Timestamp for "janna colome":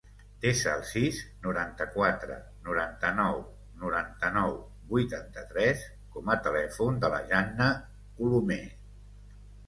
7.33-8.59